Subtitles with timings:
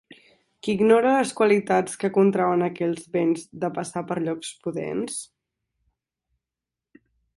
[0.67, 5.21] Qui ignora les qualitats que contrauen aquells vents, de passar per llocs pudents?